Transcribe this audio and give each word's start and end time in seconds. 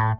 Liebes 0.00 0.14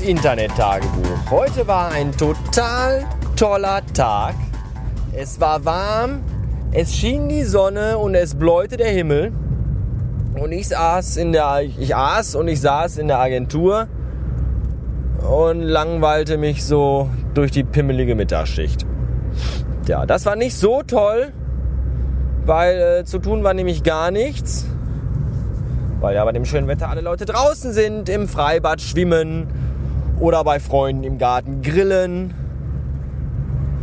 Internet-Tagebuch, 0.00 1.30
heute 1.30 1.68
war 1.68 1.92
ein 1.92 2.10
total 2.16 3.04
toller 3.36 3.86
Tag. 3.94 4.34
Es 5.12 5.40
war 5.40 5.64
warm, 5.64 6.24
es 6.72 6.92
schien 6.92 7.28
die 7.28 7.44
Sonne 7.44 7.96
und 7.98 8.16
es 8.16 8.34
bläute 8.34 8.76
der 8.76 8.90
Himmel. 8.90 9.32
Und 10.34 10.50
ich 10.50 10.66
saß 10.66 11.16
in 11.18 11.30
der, 11.30 11.60
ich 11.60 11.94
aß 11.94 12.34
und 12.34 12.48
ich 12.48 12.60
saß 12.60 12.98
in 12.98 13.06
der 13.06 13.20
Agentur 13.20 13.86
und 15.22 15.62
langweilte 15.62 16.36
mich 16.38 16.64
so 16.64 17.08
durch 17.34 17.50
die 17.50 17.64
pimmelige 17.64 18.14
Mittagsschicht. 18.14 18.86
Ja, 19.86 20.06
das 20.06 20.26
war 20.26 20.36
nicht 20.36 20.56
so 20.56 20.82
toll, 20.82 21.32
weil 22.44 23.00
äh, 23.00 23.04
zu 23.04 23.18
tun 23.18 23.44
war 23.44 23.54
nämlich 23.54 23.82
gar 23.82 24.10
nichts. 24.10 24.66
Weil 26.00 26.14
ja 26.14 26.24
bei 26.24 26.32
dem 26.32 26.44
schönen 26.44 26.68
Wetter 26.68 26.88
alle 26.88 27.00
Leute 27.00 27.24
draußen 27.24 27.72
sind, 27.72 28.08
im 28.08 28.28
Freibad 28.28 28.80
schwimmen 28.80 29.46
oder 30.20 30.44
bei 30.44 30.60
Freunden 30.60 31.04
im 31.04 31.18
Garten 31.18 31.62
grillen 31.62 32.34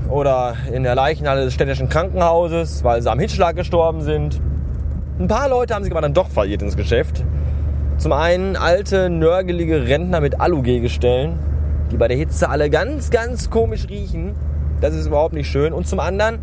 oder 0.10 0.56
in 0.72 0.84
der 0.84 0.96
Leichenhalle 0.96 1.46
des 1.46 1.54
städtischen 1.54 1.90
Krankenhauses, 1.90 2.84
weil 2.84 3.02
sie 3.02 3.12
am 3.12 3.20
Hitzschlag 3.20 3.56
gestorben 3.56 4.02
sind. 4.02 4.40
Ein 5.20 5.28
paar 5.28 5.50
Leute 5.50 5.74
haben 5.74 5.84
sich 5.84 5.92
aber 5.92 6.02
dann 6.02 6.14
doch 6.14 6.30
verirrt 6.30 6.62
ins 6.62 6.76
Geschäft. 6.76 7.24
Zum 8.04 8.12
einen 8.12 8.58
alte, 8.58 9.10
nörgelige 9.10 9.88
Rentner 9.88 10.20
mit 10.20 10.42
Alu-Gestellen, 10.42 11.40
die 11.90 11.96
bei 11.96 12.10
der 12.10 12.18
Hitze 12.18 12.50
alle 12.50 12.70
ganz, 12.70 13.12
ganz 13.12 13.50
komisch 13.50 13.88
riechen. 13.88 14.36
Das 14.82 14.94
ist 14.94 15.08
überhaupt 15.08 15.34
nicht 15.34 15.48
schön. 15.50 15.72
Und 15.72 15.88
zum 15.88 16.02
anderen 16.02 16.40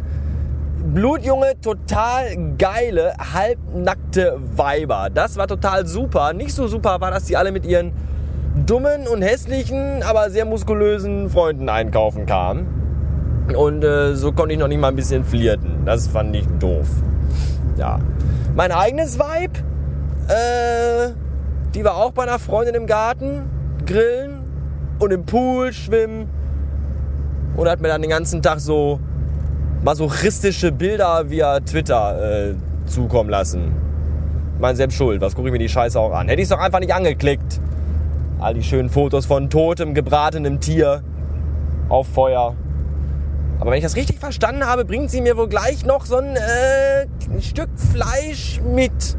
blutjunge, 0.94 1.60
total 1.60 2.54
geile, 2.56 3.12
halbnackte 3.34 4.38
Weiber. 4.56 5.08
Das 5.12 5.36
war 5.36 5.48
total 5.48 5.86
super. 5.86 6.32
Nicht 6.32 6.54
so 6.54 6.66
super 6.66 6.98
war, 7.02 7.10
dass 7.10 7.24
die 7.24 7.36
alle 7.36 7.52
mit 7.52 7.66
ihren 7.66 7.92
dummen 8.64 9.06
und 9.06 9.20
hässlichen, 9.20 10.02
aber 10.02 10.30
sehr 10.30 10.46
muskulösen 10.46 11.28
Freunden 11.28 11.68
einkaufen 11.68 12.24
kamen. 12.24 13.44
Und 13.54 13.84
äh, 13.84 14.14
so 14.14 14.32
konnte 14.32 14.54
ich 14.54 14.58
noch 14.58 14.68
nicht 14.68 14.80
mal 14.80 14.88
ein 14.88 14.96
bisschen 14.96 15.24
flirten. 15.24 15.84
Das 15.84 16.08
fand 16.08 16.34
ich 16.34 16.46
doof. 16.58 16.88
Ja. 17.76 17.98
Mein 18.56 18.72
eigenes 18.72 19.18
Vibe, 19.18 19.58
äh, 20.28 21.29
die 21.74 21.84
war 21.84 21.96
auch 21.96 22.12
bei 22.12 22.24
einer 22.24 22.38
Freundin 22.38 22.74
im 22.74 22.86
Garten, 22.86 23.42
grillen 23.86 24.44
und 24.98 25.12
im 25.12 25.24
Pool 25.24 25.72
schwimmen. 25.72 26.28
Und 27.56 27.68
hat 27.68 27.80
mir 27.80 27.88
dann 27.88 28.00
den 28.00 28.10
ganzen 28.10 28.42
Tag 28.42 28.60
so 28.60 29.00
masochistische 29.82 30.72
Bilder 30.72 31.30
via 31.30 31.60
Twitter 31.60 32.50
äh, 32.50 32.54
zukommen 32.86 33.30
lassen. 33.30 33.74
Mein 34.58 34.76
selbst 34.76 34.96
schuld, 34.96 35.20
was 35.20 35.34
gucke 35.34 35.48
ich 35.48 35.52
mir 35.52 35.58
die 35.58 35.68
Scheiße 35.68 35.98
auch 35.98 36.12
an? 36.12 36.28
Hätte 36.28 36.40
ich 36.40 36.44
es 36.44 36.50
doch 36.50 36.58
einfach 36.58 36.80
nicht 36.80 36.94
angeklickt. 36.94 37.60
All 38.38 38.54
die 38.54 38.62
schönen 38.62 38.88
Fotos 38.88 39.26
von 39.26 39.50
totem, 39.50 39.94
gebratenem 39.94 40.60
Tier 40.60 41.02
auf 41.88 42.06
Feuer. 42.08 42.54
Aber 43.58 43.70
wenn 43.70 43.78
ich 43.78 43.84
das 43.84 43.96
richtig 43.96 44.18
verstanden 44.18 44.64
habe, 44.64 44.84
bringt 44.84 45.10
sie 45.10 45.20
mir 45.20 45.36
wohl 45.36 45.48
gleich 45.48 45.84
noch 45.84 46.06
so 46.06 46.16
ein, 46.16 46.36
äh, 46.36 47.06
ein 47.30 47.42
Stück 47.42 47.68
Fleisch 47.76 48.60
mit. 48.62 49.16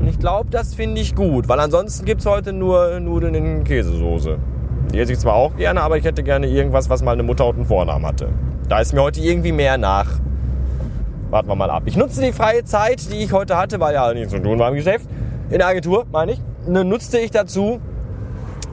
Und 0.00 0.08
ich 0.08 0.18
glaube, 0.18 0.48
das 0.50 0.74
finde 0.74 1.00
ich 1.00 1.14
gut, 1.14 1.46
weil 1.48 1.60
ansonsten 1.60 2.06
gibt 2.06 2.22
es 2.22 2.26
heute 2.26 2.54
nur 2.54 2.98
Nudeln 3.00 3.34
in 3.34 3.64
Käsesoße. 3.64 4.38
Die 4.92 4.98
esse 4.98 5.12
ich 5.12 5.18
zwar 5.18 5.34
auch 5.34 5.54
gerne, 5.56 5.82
aber 5.82 5.98
ich 5.98 6.04
hätte 6.04 6.22
gerne 6.22 6.46
irgendwas, 6.46 6.88
was 6.88 7.02
mal 7.02 7.12
eine 7.12 7.22
Mutter 7.22 7.46
und 7.46 7.56
einen 7.56 7.66
Vornamen 7.66 8.06
hatte. 8.06 8.28
Da 8.68 8.80
ist 8.80 8.94
mir 8.94 9.02
heute 9.02 9.20
irgendwie 9.20 9.52
mehr 9.52 9.76
nach. 9.76 10.08
Warten 11.28 11.48
wir 11.48 11.54
mal 11.54 11.70
ab. 11.70 11.82
Ich 11.84 11.96
nutze 11.96 12.22
die 12.22 12.32
freie 12.32 12.64
Zeit, 12.64 13.12
die 13.12 13.18
ich 13.18 13.32
heute 13.32 13.58
hatte, 13.58 13.78
weil 13.78 13.94
ja 13.94 14.12
nichts 14.14 14.32
zu 14.32 14.40
tun 14.40 14.58
war 14.58 14.70
im 14.70 14.74
Geschäft, 14.74 15.06
in 15.50 15.58
der 15.58 15.68
Agentur, 15.68 16.06
meine 16.10 16.32
ich, 16.32 16.40
ne, 16.66 16.82
nutzte 16.82 17.18
ich 17.18 17.30
dazu, 17.30 17.78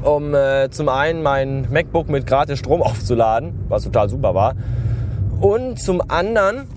um 0.02 0.34
äh, 0.34 0.70
zum 0.70 0.88
einen 0.88 1.22
mein 1.22 1.68
MacBook 1.70 2.08
mit 2.08 2.26
gratis 2.26 2.58
Strom 2.60 2.82
aufzuladen, 2.84 3.66
was 3.68 3.84
total 3.84 4.08
super 4.08 4.34
war, 4.34 4.56
und 5.42 5.78
zum 5.80 6.02
anderen, 6.08 6.68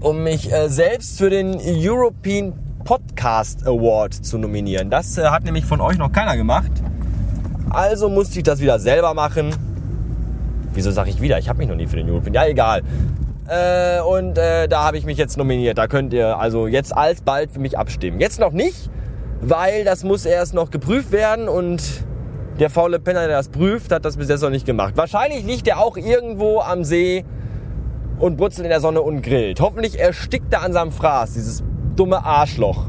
um 0.00 0.22
mich 0.22 0.52
äh, 0.52 0.68
selbst 0.68 1.18
für 1.18 1.30
den 1.30 1.58
European 1.60 2.54
Podcast 2.84 3.66
Award 3.66 4.14
zu 4.14 4.38
nominieren. 4.38 4.90
Das 4.90 5.16
äh, 5.18 5.26
hat 5.26 5.44
nämlich 5.44 5.64
von 5.64 5.80
euch 5.80 5.98
noch 5.98 6.12
keiner 6.12 6.36
gemacht. 6.36 6.70
Also 7.70 8.08
musste 8.08 8.38
ich 8.38 8.44
das 8.44 8.60
wieder 8.60 8.78
selber 8.78 9.14
machen. 9.14 9.54
Wieso 10.72 10.90
sage 10.90 11.10
ich 11.10 11.20
wieder? 11.20 11.38
Ich 11.38 11.48
habe 11.48 11.58
mich 11.58 11.68
noch 11.68 11.76
nie 11.76 11.86
für 11.86 11.96
den 11.96 12.08
European. 12.08 12.34
Ja, 12.34 12.46
egal. 12.46 12.82
Äh, 13.48 14.00
und 14.02 14.38
äh, 14.38 14.68
da 14.68 14.84
habe 14.84 14.98
ich 14.98 15.04
mich 15.04 15.18
jetzt 15.18 15.36
nominiert. 15.36 15.78
Da 15.78 15.86
könnt 15.86 16.12
ihr 16.12 16.38
also 16.38 16.66
jetzt 16.66 16.96
alsbald 16.96 17.50
für 17.52 17.60
mich 17.60 17.76
abstimmen. 17.76 18.20
Jetzt 18.20 18.38
noch 18.40 18.52
nicht, 18.52 18.90
weil 19.40 19.84
das 19.84 20.04
muss 20.04 20.24
erst 20.24 20.54
noch 20.54 20.70
geprüft 20.70 21.12
werden 21.12 21.48
und 21.48 21.82
der 22.60 22.70
faule 22.70 23.00
Penner, 23.00 23.26
der 23.26 23.38
das 23.38 23.48
prüft, 23.48 23.90
hat 23.90 24.04
das 24.04 24.16
bis 24.16 24.28
jetzt 24.28 24.42
noch 24.42 24.50
nicht 24.50 24.66
gemacht. 24.66 24.96
Wahrscheinlich 24.96 25.44
liegt 25.44 25.66
er 25.66 25.80
auch 25.80 25.96
irgendwo 25.96 26.60
am 26.60 26.84
See 26.84 27.24
und 28.18 28.36
brutzelt 28.36 28.66
in 28.66 28.70
der 28.70 28.80
Sonne 28.80 29.00
und 29.00 29.22
grillt. 29.22 29.60
Hoffentlich 29.60 29.98
erstickt 29.98 30.52
er 30.52 30.62
an 30.62 30.72
seinem 30.72 30.92
Fraß, 30.92 31.32
dieses 31.32 31.64
dumme 31.96 32.24
Arschloch. 32.24 32.86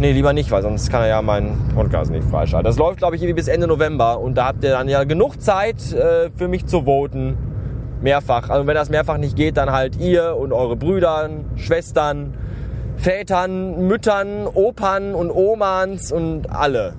Nee, 0.00 0.12
lieber 0.12 0.32
nicht, 0.32 0.50
weil 0.50 0.62
sonst 0.62 0.90
kann 0.90 1.02
er 1.02 1.08
ja 1.08 1.22
meinen 1.22 1.56
Podcast 1.74 2.10
nicht 2.10 2.28
freischalten. 2.28 2.64
Das 2.64 2.78
läuft, 2.78 2.98
glaube 2.98 3.14
ich, 3.14 3.22
irgendwie 3.22 3.36
bis 3.36 3.48
Ende 3.48 3.68
November 3.68 4.18
und 4.18 4.34
da 4.34 4.46
habt 4.46 4.64
ihr 4.64 4.70
dann 4.70 4.88
ja 4.88 5.04
genug 5.04 5.40
Zeit 5.40 5.92
äh, 5.92 6.30
für 6.36 6.48
mich 6.48 6.66
zu 6.66 6.82
voten. 6.82 7.36
Mehrfach. 8.00 8.50
Also 8.50 8.66
wenn 8.66 8.74
das 8.74 8.90
mehrfach 8.90 9.16
nicht 9.16 9.34
geht, 9.34 9.56
dann 9.56 9.72
halt 9.72 9.96
ihr 9.96 10.36
und 10.36 10.52
eure 10.52 10.76
Brüder, 10.76 11.30
Schwestern, 11.56 12.34
Vätern, 12.96 13.86
Müttern, 13.86 14.46
Opern 14.46 15.14
und 15.14 15.30
Omans 15.30 16.12
und 16.12 16.50
alle. 16.50 16.94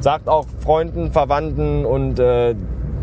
Sagt 0.00 0.28
auch 0.28 0.46
Freunden, 0.60 1.12
Verwandten 1.12 1.84
und 1.84 2.18
äh, 2.18 2.54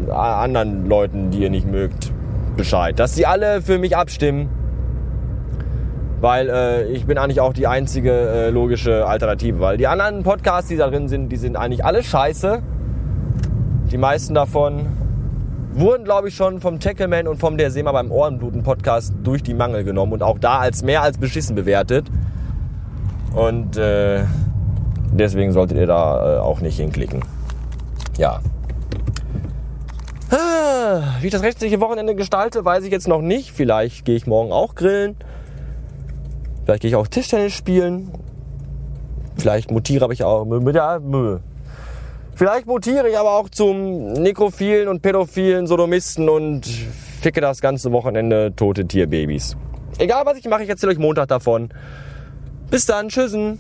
anderen 0.10 0.88
Leuten, 0.88 1.30
die 1.30 1.40
ihr 1.40 1.50
nicht 1.50 1.70
mögt, 1.70 2.12
Bescheid. 2.58 2.98
Dass 3.00 3.16
sie 3.16 3.26
alle 3.26 3.62
für 3.62 3.78
mich 3.78 3.96
abstimmen. 3.96 4.50
Weil 6.24 6.50
äh, 6.50 6.86
ich 6.86 7.06
bin 7.06 7.18
eigentlich 7.18 7.42
auch 7.42 7.52
die 7.52 7.68
einzige 7.68 8.14
äh, 8.14 8.50
logische 8.50 9.06
Alternative. 9.06 9.60
Weil 9.60 9.76
die 9.76 9.88
anderen 9.88 10.24
Podcasts, 10.24 10.70
die 10.70 10.78
da 10.78 10.88
drin 10.90 11.10
sind, 11.10 11.28
die 11.28 11.36
sind 11.36 11.58
eigentlich 11.58 11.84
alle 11.84 12.02
scheiße. 12.02 12.62
Die 13.92 13.98
meisten 13.98 14.34
davon 14.34 14.86
wurden, 15.74 16.06
glaube 16.06 16.30
ich, 16.30 16.36
schon 16.36 16.62
vom 16.62 16.80
Tackleman 16.80 17.28
und 17.28 17.42
vom 17.42 17.58
Der 17.58 17.72
Seema 17.72 17.92
beim 17.92 18.10
Ohrenbluten 18.10 18.64
Podcast 18.64 19.14
durch 19.22 19.44
die 19.44 19.54
Mangel 19.54 19.84
genommen 19.84 20.14
und 20.14 20.24
auch 20.24 20.40
da 20.40 20.60
als 20.60 20.82
mehr 20.82 21.02
als 21.02 21.18
beschissen 21.18 21.58
bewertet. 21.58 22.06
Und 23.36 23.76
äh, 23.76 24.24
deswegen 25.12 25.52
solltet 25.52 25.78
ihr 25.78 25.88
da 25.88 26.38
äh, 26.38 26.40
auch 26.40 26.62
nicht 26.62 26.78
hinklicken. 26.78 27.20
Ja. 28.18 28.40
Ah, 30.32 31.02
Wie 31.20 31.26
ich 31.26 31.34
das 31.34 31.44
restliche 31.44 31.82
Wochenende 31.82 32.16
gestalte, 32.16 32.64
weiß 32.64 32.86
ich 32.86 32.94
jetzt 32.94 33.10
noch 33.10 33.22
nicht. 33.22 33.52
Vielleicht 33.52 34.06
gehe 34.06 34.16
ich 34.16 34.26
morgen 34.26 34.54
auch 34.54 34.76
grillen. 34.76 35.18
Vielleicht 36.66 36.82
gehe 36.82 36.90
ich 36.90 36.96
auch 36.96 37.08
Tischtennis 37.08 37.54
spielen. 37.54 38.12
Vielleicht 39.38 39.72
mutiere 39.72 40.12
ich 40.14 40.24
auch. 40.24 40.46
Ja. 40.46 41.40
Vielleicht 42.36 42.68
mutiere 42.68 43.10
ich 43.10 43.18
aber 43.18 43.32
auch 43.32 43.50
zum 43.50 44.14
nekrophilen 44.14 44.88
und 44.88 45.02
pädophilen 45.02 45.68
Sodomisten 45.68 46.30
und 46.30 46.66
ficke 46.66 47.42
das 47.42 47.62
ganze 47.62 47.92
Wochenende 47.92 48.54
tote 48.56 48.86
Tierbabys. 48.88 49.56
Egal 49.98 50.26
was 50.26 50.38
ich 50.38 50.46
mache, 50.46 50.64
ich 50.64 50.70
erzähle 50.70 50.94
euch 50.94 50.98
Montag 50.98 51.28
davon. 51.28 51.70
Bis 52.70 52.86
dann, 52.86 53.10
tschüssen. 53.10 53.60